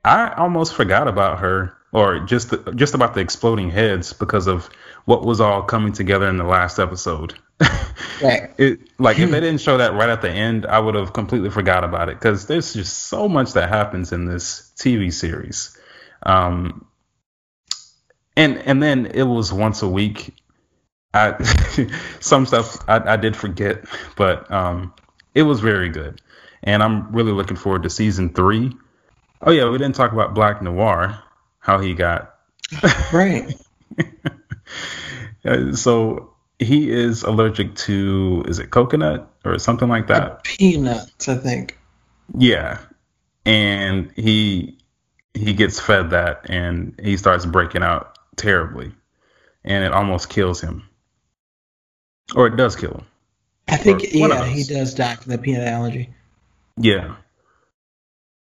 [0.05, 4.69] I almost forgot about her or just the, just about the exploding heads because of
[5.05, 7.35] what was all coming together in the last episode.
[8.23, 8.53] right.
[8.59, 11.51] It like if they didn't show that right at the end, I would have completely
[11.51, 15.79] forgot about it because there's just so much that happens in this TV series.
[16.25, 16.87] Um,
[18.37, 20.35] and and then it was once a week.
[21.15, 21.43] I
[22.21, 23.85] some stuff I, I did forget,
[24.17, 24.93] but um,
[25.35, 26.21] it was very good,
[26.63, 28.73] and I'm really looking forward to season three.
[29.41, 31.21] Oh yeah, we didn't talk about Black Noir
[31.61, 32.35] how he got
[33.13, 33.55] right.
[35.75, 40.45] so he is allergic to is it coconut or something like that?
[40.45, 41.79] Peanuts, I think.
[42.37, 42.79] Yeah,
[43.45, 44.79] and he
[45.35, 48.93] he gets fed that and he starts breaking out terribly,
[49.65, 50.89] and it almost kills him,
[52.35, 53.07] or it does kill him.
[53.69, 56.11] I think yeah, he does die from the peanut allergy.
[56.77, 57.17] Yeah,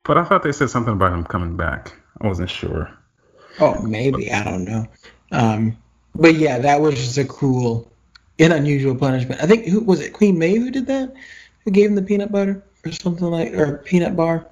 [0.05, 1.95] but I thought they said something about him coming back.
[2.21, 2.91] I wasn't sure.
[3.59, 4.87] Oh, maybe I don't know.
[5.33, 5.77] Um,
[6.15, 7.91] but yeah, that was just a cruel
[8.39, 9.43] and unusual punishment.
[9.43, 10.13] I think who was it?
[10.13, 11.15] Queen Maeve who did that?
[11.65, 14.47] Who gave him the peanut butter or something like, or peanut bar?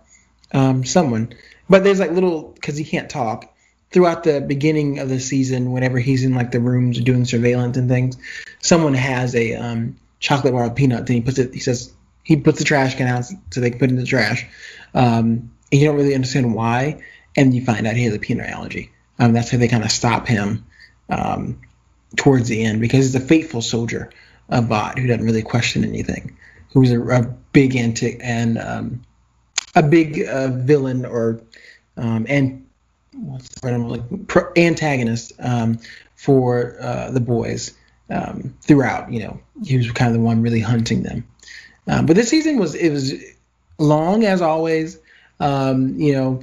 [0.52, 1.34] Um, someone.
[1.68, 3.54] But there's like little because he can't talk
[3.90, 5.72] throughout the beginning of the season.
[5.72, 8.16] Whenever he's in like the rooms doing surveillance and things,
[8.60, 11.54] someone has a um, chocolate bar with peanuts and he puts it.
[11.54, 14.04] He says he puts the trash can out so they can put it in the
[14.04, 14.46] trash.
[14.94, 17.02] Um, and you don't really understand why
[17.36, 18.90] and you find out he has a peanut allergy.
[19.18, 20.64] Um, that's how they kind of stop him
[21.08, 21.60] um,
[22.16, 24.10] towards the end because he's a faithful soldier,
[24.48, 26.36] a bot who doesn't really question anything,
[26.72, 27.22] who's a, a
[27.52, 29.02] big anti and um,
[29.74, 31.40] a big uh, villain or
[31.96, 32.66] um, and
[33.14, 35.78] what's the word like pro- antagonist um,
[36.16, 37.74] for uh, the boys
[38.10, 39.12] um, throughout.
[39.12, 41.26] You know, he was kind of the one really hunting them.
[41.86, 43.14] Um, but this season was it was
[43.78, 44.98] long as always.
[45.40, 46.40] Um, you know,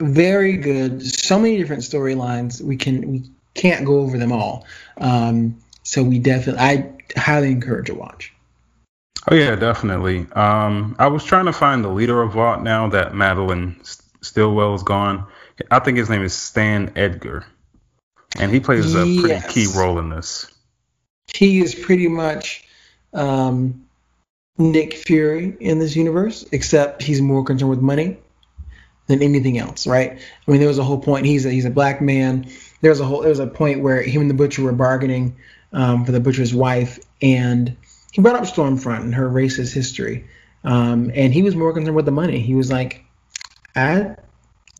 [0.00, 1.04] very good.
[1.04, 2.60] So many different storylines.
[2.60, 3.22] We can we
[3.54, 4.66] can't go over them all.
[4.98, 8.32] Um, so we definitely, I highly encourage a watch.
[9.30, 10.26] Oh yeah, definitely.
[10.32, 13.80] Um, I was trying to find the leader of Vought now that Madeline
[14.20, 15.26] Stillwell is gone.
[15.70, 17.44] I think his name is Stan Edgar,
[18.38, 19.20] and he plays a yes.
[19.20, 20.52] pretty key role in this.
[21.34, 22.64] He is pretty much
[23.12, 23.86] um,
[24.56, 28.18] Nick Fury in this universe, except he's more concerned with money
[29.06, 30.12] than anything else, right?
[30.12, 31.26] I mean, there was a whole point.
[31.26, 32.48] He's a, he's a black man.
[32.80, 35.36] There was a whole there was a point where him and the butcher were bargaining
[35.72, 37.76] um, for the butcher's wife, and
[38.12, 40.26] he brought up Stormfront and her racist history.
[40.64, 42.40] Um, and he was more concerned with the money.
[42.40, 43.04] He was like,
[43.74, 44.27] "That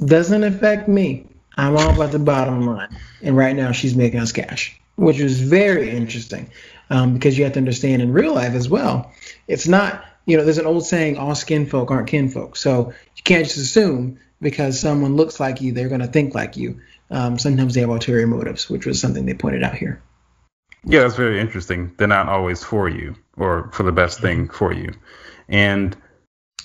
[0.05, 1.27] doesn't affect me.
[1.57, 5.41] I'm all about the bottom line." And right now, she's making us cash, which was
[5.41, 6.51] very interesting
[6.91, 9.13] um, because you have to understand in real life as well.
[9.47, 12.57] It's not, you know, there's an old saying, "All skin folk aren't kin folk.
[12.57, 16.57] So you can't just assume because someone looks like you, they're going to think like
[16.57, 16.81] you.
[17.11, 20.03] Um, sometimes they have ulterior motives, which was something they pointed out here.
[20.85, 21.93] Yeah, that's very interesting.
[21.99, 24.93] They're not always for you or for the best thing for you.
[25.49, 25.97] And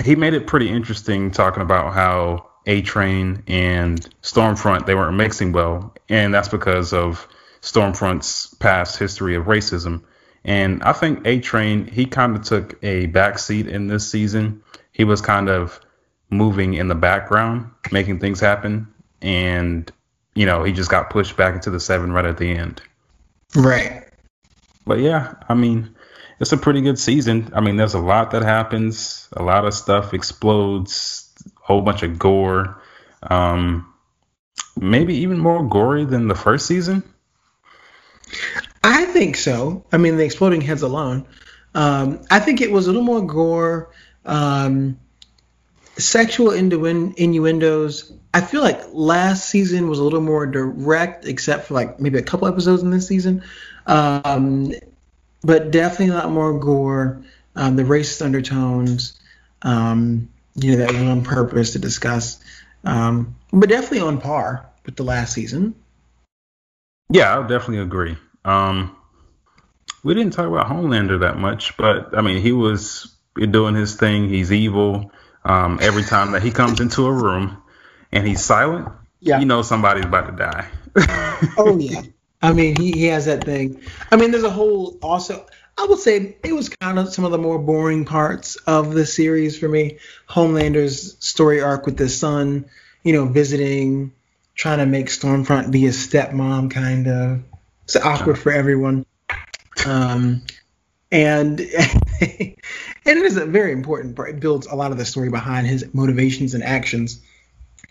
[0.04, 5.52] he made it pretty interesting talking about how A Train and Stormfront they weren't mixing
[5.52, 7.28] well, and that's because of
[7.62, 10.04] Stormfront's past history of racism.
[10.46, 14.64] And I think A Train he kind of took a backseat in this season.
[14.92, 15.80] He was kind of
[16.30, 18.88] moving in the background, making things happen,
[19.22, 19.92] and
[20.36, 22.82] you know he just got pushed back into the seven right at the end.
[23.56, 24.04] Right.
[24.86, 25.96] But yeah, I mean,
[26.40, 27.52] it's a pretty good season.
[27.56, 31.23] I mean, there's a lot that happens, a lot of stuff explodes,
[31.64, 32.82] whole bunch of gore.
[33.24, 33.92] Um,
[34.80, 37.04] maybe even more gory than the first season.
[38.84, 39.86] I think so.
[39.92, 41.26] I mean, the exploding heads alone.
[41.74, 43.92] Um, I think it was a little more gore,
[44.26, 45.00] um,
[45.98, 48.12] sexual innu- innuendos.
[48.34, 52.24] I feel like last season was a little more direct, except for like maybe a
[52.24, 53.44] couple episodes in this season.
[53.88, 54.74] Um,
[55.44, 57.24] but definitely a lot more gore.
[57.56, 59.20] Um, the racist undertones,
[59.62, 62.40] um, you know, that was on purpose to discuss.
[62.84, 65.76] Um, but definitely on par with the last season.
[67.10, 68.18] Yeah, I definitely agree.
[68.44, 68.96] Um,
[70.04, 74.30] we didn't talk about Homelander that much, but I mean, he was doing his thing.
[74.30, 75.12] He's evil.
[75.46, 77.62] Um, every time that he comes into a room
[78.12, 78.90] and he's silent,
[79.20, 79.40] yeah.
[79.40, 80.68] you know somebody's about to die.
[81.58, 82.02] oh yeah.
[82.42, 83.82] I mean, he, he has that thing.
[84.12, 85.46] I mean, there's a whole also.
[85.78, 89.06] I would say it was kind of some of the more boring parts of the
[89.06, 89.98] series for me.
[90.30, 92.66] Homelander's story arc with the son,
[93.04, 94.14] you know, visiting,
[94.56, 97.44] trying to make Stormfront be a stepmom, kind of.
[97.86, 99.06] It's awkward for everyone.
[99.86, 100.44] Um,
[101.12, 101.60] and
[102.20, 102.56] and
[103.06, 104.30] it is a very important part.
[104.30, 107.22] It builds a lot of the story behind his motivations and actions.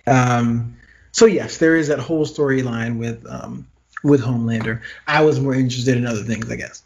[0.06, 0.76] Um,
[1.10, 3.66] so yes, there is that whole storyline with um,
[4.02, 4.82] with Homelander.
[5.06, 6.82] I was more interested in other things, I guess.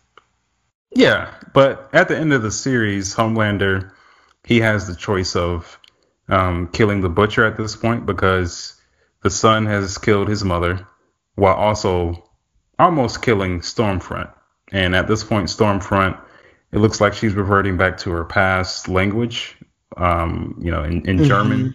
[0.96, 3.92] Yeah, but at the end of the series, Homelander
[4.46, 5.78] he has the choice of
[6.28, 8.80] um, killing the butcher at this point because
[9.22, 10.86] the son has killed his mother
[11.34, 12.30] while also
[12.78, 14.32] almost killing Stormfront.
[14.72, 16.18] And at this point, Stormfront,
[16.72, 19.56] it looks like she's reverting back to her past language,
[19.96, 21.24] um, you know, in, in mm-hmm.
[21.24, 21.74] German.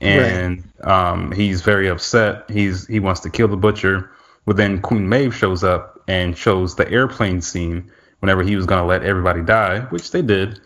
[0.00, 1.10] And right.
[1.10, 2.50] um, he's very upset.
[2.50, 4.10] He's he wants to kill the butcher.
[4.46, 8.80] But then Queen Maeve shows up and shows the airplane scene whenever he was going
[8.80, 10.60] to let everybody die, which they did.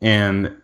[0.00, 0.56] And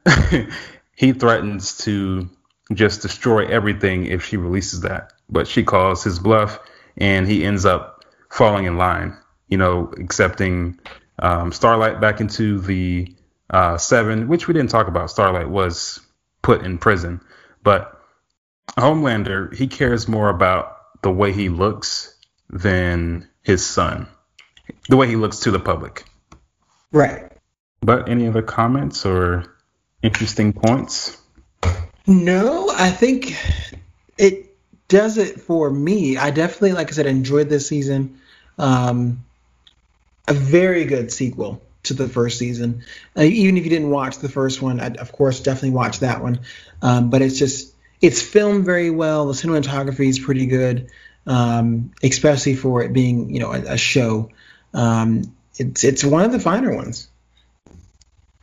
[0.96, 2.28] he threatens to
[2.72, 5.12] just destroy everything if she releases that.
[5.28, 6.58] But she calls his bluff
[6.96, 9.16] and he ends up falling in line,
[9.48, 10.78] you know, accepting
[11.18, 13.14] um, Starlight back into the
[13.50, 15.10] uh, Seven, which we didn't talk about.
[15.10, 16.00] Starlight was
[16.42, 17.20] put in prison.
[17.62, 18.00] But
[18.76, 22.16] Homelander, he cares more about the way he looks
[22.50, 24.08] than his son,
[24.88, 26.04] the way he looks to the public.
[26.92, 27.30] Right.
[27.80, 29.56] But any other comments or
[30.02, 31.20] interesting points?
[32.06, 33.36] No, I think
[34.16, 34.56] it
[34.88, 36.16] does it for me.
[36.16, 38.20] I definitely, like I said, enjoyed this season.
[38.56, 39.24] Um,
[40.26, 42.82] a very good sequel to the first season.
[43.16, 46.22] Uh, even if you didn't watch the first one, I'd, of course, definitely watch that
[46.22, 46.40] one.
[46.82, 49.26] Um, but it's just, it's filmed very well.
[49.26, 50.90] The cinematography is pretty good
[51.28, 54.30] um, especially for it being you know a, a show.
[54.74, 57.08] Um, it's it's one of the finer ones.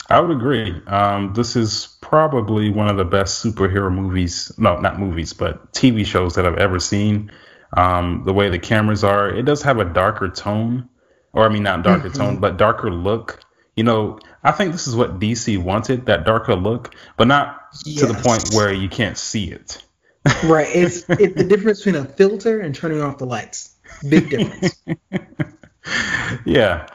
[0.07, 0.81] I would agree.
[0.85, 4.51] Um, this is probably one of the best superhero movies.
[4.57, 7.31] No, not movies, but TV shows that I've ever seen.
[7.75, 10.87] Um, the way the cameras are, it does have a darker tone,
[11.33, 12.17] or I mean, not darker mm-hmm.
[12.17, 13.41] tone, but darker look.
[13.75, 18.01] You know, I think this is what DC wanted that darker look, but not yes.
[18.01, 19.83] to the point where you can't see it
[20.43, 20.67] right.
[20.73, 23.75] It's it's the difference between a filter and turning off the lights.
[24.09, 24.75] Big difference.
[26.45, 26.87] yeah,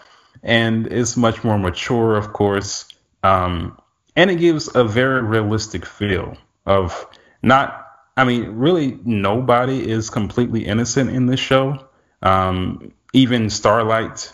[0.42, 2.86] and it's much more mature, of course,
[3.22, 3.78] um,
[4.16, 6.36] and it gives a very realistic feel
[6.66, 7.06] of
[7.42, 7.86] not.
[8.16, 11.86] I mean, really, nobody is completely innocent in this show.
[12.22, 14.30] Um, even Starlight,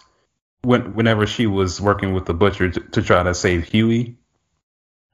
[0.62, 4.16] when, whenever she was working with the butcher to, to try to save Hughie,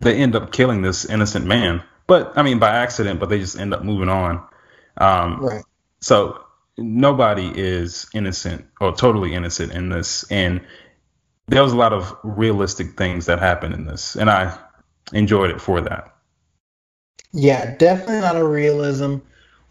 [0.01, 3.59] they end up killing this innocent man but I mean by accident, but they just
[3.59, 4.45] end up moving on.
[4.97, 5.65] Um, right.
[6.01, 6.45] So
[6.77, 10.63] nobody is innocent or totally innocent in this, and
[11.53, 14.57] there was a lot of realistic things that happened in this, and I
[15.13, 16.15] enjoyed it for that.
[17.31, 19.17] Yeah, definitely a lot of realism.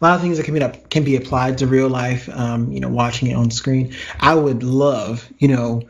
[0.00, 2.28] lot of things that can be can be applied to real life.
[2.28, 3.96] Um, you know, watching it on screen.
[4.20, 5.82] I would love, you know,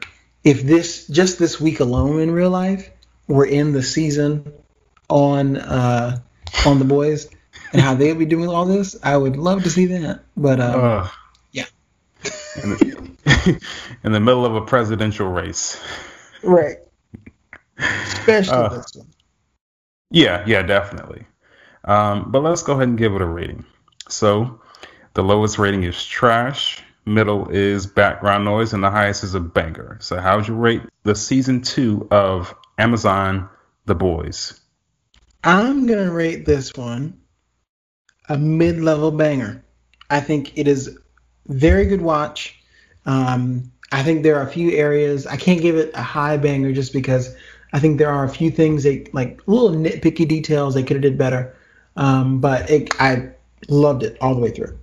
[0.43, 2.89] if this just this week alone in real life,
[3.29, 4.51] we're in the season
[5.11, 6.21] on uh,
[6.67, 7.29] on the boys
[7.75, 8.97] and how they'll be doing all this.
[9.03, 10.21] I would love to see that.
[10.39, 11.09] But um, uh,
[11.53, 11.67] yeah,
[14.05, 15.81] in the, middle of a presidential race,
[16.43, 16.77] right?
[17.79, 19.09] Especially uh, this one.
[20.11, 21.27] Yeah, yeah, definitely.
[21.85, 23.65] Um, but let's go ahead and give it a rating.
[24.09, 24.61] So,
[25.15, 26.83] the lowest rating is trash.
[27.05, 29.99] Middle is background noise, and the highest is a banger.
[30.01, 33.49] So, how would you rate the season two of Amazon
[33.87, 34.61] The Boys?
[35.43, 37.19] I'm gonna rate this one
[38.29, 39.65] a mid-level banger.
[40.09, 40.99] I think it is
[41.47, 42.62] very good watch.
[43.07, 46.73] Um, I think there are a few areas I can't give it a high banger
[46.73, 47.35] just because
[47.73, 51.03] I think there are a few things that like little nitpicky details they could have
[51.03, 51.57] did better.
[51.97, 53.31] Um, but it, I
[53.69, 54.79] loved it all the way through.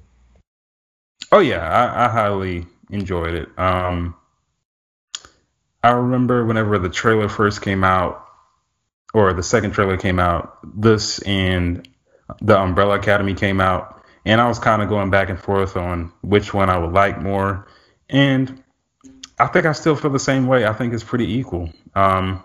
[1.32, 3.50] Oh yeah, I, I highly enjoyed it.
[3.58, 4.16] Um,
[5.84, 8.26] I remember whenever the trailer first came out,
[9.14, 11.88] or the second trailer came out, this and
[12.42, 16.12] the Umbrella Academy came out, and I was kind of going back and forth on
[16.22, 17.68] which one I would like more.
[18.10, 18.64] And
[19.38, 20.66] I think I still feel the same way.
[20.66, 21.70] I think it's pretty equal.
[21.96, 22.44] Um,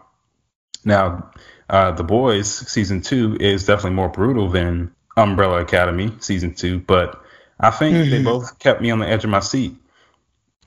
[0.85, 1.31] now,
[1.69, 7.23] uh, The Boys season two is definitely more brutal than Umbrella Academy season two, but
[7.59, 8.11] I think mm-hmm.
[8.11, 9.77] they both kept me on the edge of my seat.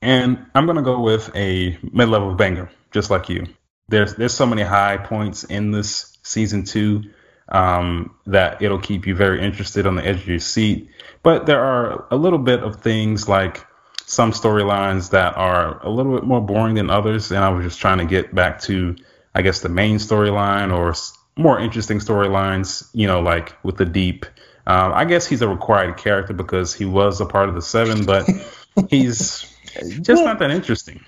[0.02, 3.48] And I'm gonna go with a mid-level banger, just like you.
[3.90, 7.04] There's there's so many high points in this season two
[7.50, 10.90] um, that it'll keep you very interested on the edge of your seat.
[11.24, 13.66] But there are a little bit of things like
[14.08, 17.80] some storylines that are a little bit more boring than others, and I was just
[17.80, 18.96] trying to get back to,
[19.36, 20.96] I guess, the main storyline or
[21.36, 22.90] more interesting storylines.
[22.94, 24.26] You know, like with the deep.
[24.66, 28.06] Um, I guess he's a required character because he was a part of the seven,
[28.06, 28.26] but
[28.90, 31.04] he's just well, not that interesting.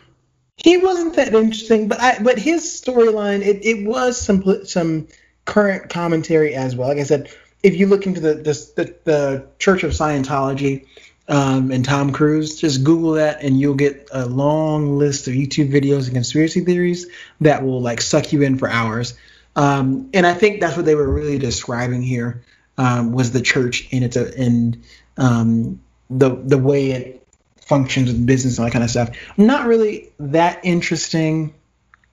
[0.58, 5.08] He wasn't that interesting, but I but his storyline it, it was some some
[5.46, 6.90] current commentary as well.
[6.90, 7.30] Like I said,
[7.64, 10.86] if you look into the the, the, the Church of Scientology
[11.30, 15.72] um, and Tom Cruise, just Google that and you'll get a long list of YouTube
[15.72, 17.08] videos and conspiracy theories
[17.42, 19.14] that will like suck you in for hours.
[19.56, 22.44] Um, and I think that's what they were really describing here
[22.78, 24.84] um, was the church and its and
[25.18, 27.28] um, the the way it
[27.62, 29.12] functions with business and that kind of stuff.
[29.38, 31.54] Not really that interesting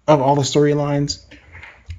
[0.07, 1.25] of all the storylines.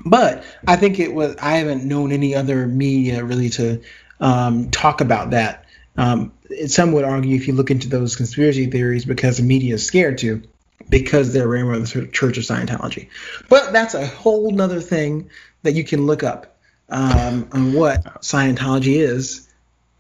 [0.05, 1.36] But I think it was.
[1.38, 3.82] I haven't known any other media really to
[4.20, 5.65] um, talk about that.
[5.97, 6.32] Um,
[6.68, 10.18] some would argue if you look into those conspiracy theories because the media is scared
[10.20, 10.41] to,
[10.89, 13.10] because they're of the Church of Scientology.
[13.50, 15.30] But that's a whole nother thing
[15.64, 16.58] that you can look up
[16.89, 19.48] um, on what Scientology is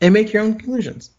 [0.01, 1.09] and make your own conclusions.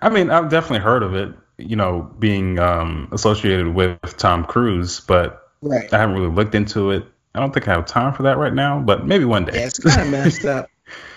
[0.00, 5.00] I mean, I've definitely heard of it, you know, being um, associated with Tom Cruise,
[5.00, 5.92] but right.
[5.92, 7.04] I haven't really looked into it.
[7.34, 9.58] I don't think I have time for that right now, but maybe one day.
[9.58, 10.70] Yeah, it's kind of messed up.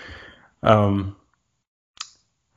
[0.62, 1.16] um.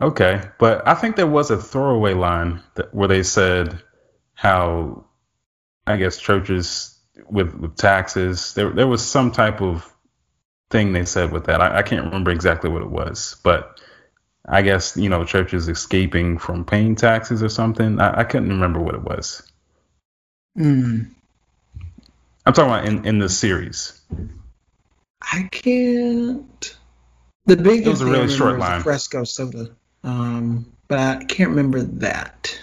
[0.03, 3.81] Okay, but I think there was a throwaway line that, where they said
[4.33, 5.05] how,
[5.87, 6.99] I guess churches
[7.29, 8.53] with with taxes.
[8.53, 9.89] There there was some type of
[10.69, 11.61] thing they said with that.
[11.61, 13.79] I, I can't remember exactly what it was, but
[14.45, 18.01] I guess you know churches escaping from paying taxes or something.
[18.01, 19.41] I, I couldn't remember what it was.
[20.57, 21.03] Hmm.
[22.45, 24.01] I'm talking about in, in the series.
[25.21, 26.77] I can't.
[27.45, 28.81] The biggest it was a really short line.
[28.81, 29.69] Fresco soda,
[30.03, 32.59] um, but I can't remember that.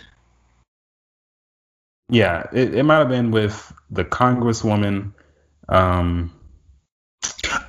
[2.08, 5.12] Yeah, it, it might have been with the Congresswoman.
[5.68, 6.32] Um,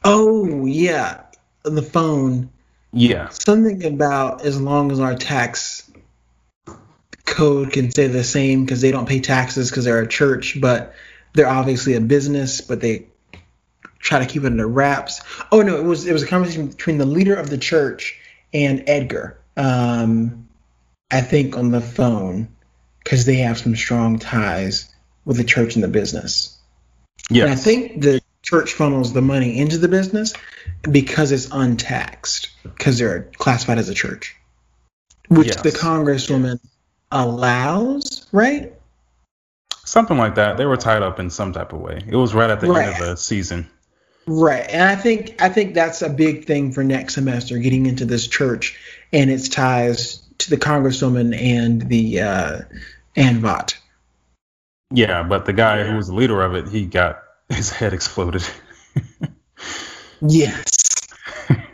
[0.03, 1.21] oh yeah,
[1.63, 2.49] the phone.
[2.91, 5.89] Yeah, something about as long as our tax
[7.25, 10.93] code can say the same because they don't pay taxes because they're a church, but
[11.33, 13.07] they're obviously a business, but they
[13.99, 15.21] try to keep it under wraps.
[15.51, 18.19] Oh no, it was it was a conversation between the leader of the church
[18.53, 19.40] and Edgar.
[19.57, 20.47] Um,
[21.11, 22.49] I think on the phone
[23.03, 24.93] because they have some strong ties
[25.25, 26.57] with the church and the business.
[27.29, 30.33] Yeah, I think the church funnels the money into the business
[30.89, 34.35] because it's untaxed because they're classified as a church,
[35.29, 35.61] which yes.
[35.61, 36.59] the congresswoman
[37.11, 38.73] allows, right?
[39.83, 40.57] Something like that.
[40.57, 42.01] They were tied up in some type of way.
[42.07, 42.87] It was right at the right.
[42.87, 43.69] end of the season.
[44.27, 44.65] Right.
[44.69, 48.27] And I think I think that's a big thing for next semester, getting into this
[48.27, 48.79] church
[49.11, 52.59] and its ties to the congresswoman and the uh,
[53.15, 53.77] and Vought.
[54.91, 58.45] Yeah, but the guy who was the leader of it, he got his head exploded.
[60.21, 60.65] yes.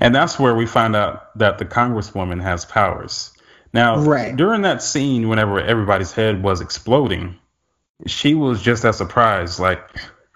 [0.00, 3.32] and that's where we find out that the congresswoman has powers.
[3.72, 4.34] Now, right.
[4.34, 7.36] during that scene, whenever everybody's head was exploding,
[8.06, 9.60] she was just as surprised.
[9.60, 9.80] Like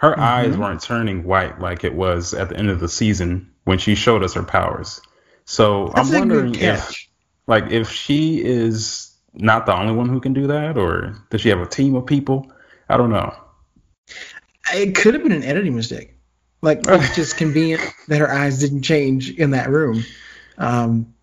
[0.02, 0.20] her mm-hmm.
[0.20, 3.94] eyes weren't turning white like it was at the end of the season when she
[3.94, 5.00] showed us her powers.
[5.44, 7.08] So That's I'm wondering if,
[7.46, 11.48] like, if she is not the only one who can do that, or does she
[11.50, 12.52] have a team of people?
[12.88, 13.34] I don't know.
[14.74, 16.16] It could have been an editing mistake.
[16.62, 20.04] Like it's just convenient that her eyes didn't change in that room.
[20.58, 21.14] Um,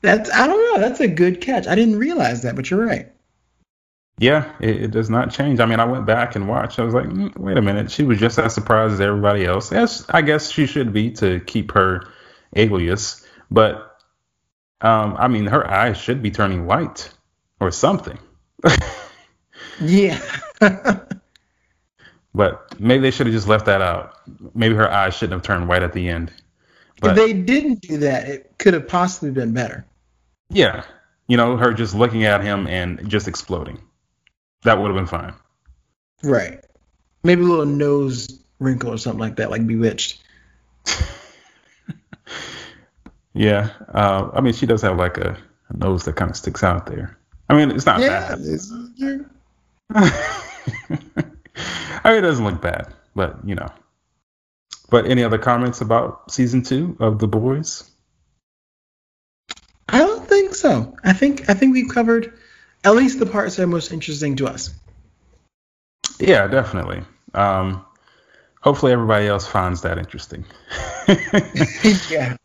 [0.00, 0.80] that's I don't know.
[0.80, 1.66] That's a good catch.
[1.66, 3.12] I didn't realize that, but you're right.
[4.18, 5.60] Yeah, it, it, does not change.
[5.60, 6.78] I mean, I went back and watched.
[6.78, 7.90] I was like, mm, wait a minute.
[7.90, 9.70] She was just as surprised as everybody else.
[9.70, 12.08] Yes, I guess she should be to keep her
[12.54, 13.26] alias.
[13.50, 13.98] But
[14.80, 17.10] um, I mean, her eyes should be turning white
[17.60, 18.18] or something.
[19.80, 20.20] yeah.
[22.34, 24.14] but maybe they should have just left that out.
[24.54, 26.32] Maybe her eyes shouldn't have turned white at the end.
[27.00, 29.84] But, if they didn't do that, it could have possibly been better.
[30.48, 30.84] Yeah.
[31.28, 33.82] You know, her just looking at him and just exploding.
[34.62, 35.34] That would have been fine.
[36.22, 36.64] Right.
[37.22, 40.22] Maybe a little nose wrinkle or something like that, like Bewitched.
[43.36, 45.36] Yeah, uh, I mean, she does have like a,
[45.68, 47.18] a, nose that kind of sticks out there.
[47.50, 48.38] I mean, it's not yeah, bad.
[48.40, 48.72] It's,
[52.02, 53.68] I mean, it doesn't look bad, but you know.
[54.88, 57.90] But any other comments about season two of The Boys?
[59.90, 60.96] I don't think so.
[61.04, 62.32] I think I think we've covered
[62.86, 64.72] at least the parts that are most interesting to us.
[66.20, 67.02] Yeah, definitely.
[67.34, 67.84] Um,
[68.60, 70.44] hopefully, everybody else finds that interesting.
[72.10, 72.36] yeah.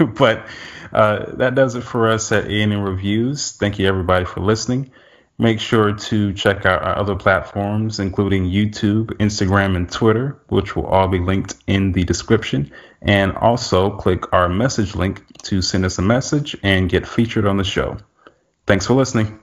[0.16, 0.46] but
[0.90, 3.52] uh, that does it for us at A&M Reviews.
[3.52, 4.90] Thank you, everybody, for listening.
[5.36, 10.86] Make sure to check out our other platforms, including YouTube, Instagram, and Twitter, which will
[10.86, 12.72] all be linked in the description.
[13.02, 17.58] And also click our message link to send us a message and get featured on
[17.58, 17.98] the show.
[18.66, 19.38] Thanks for listening.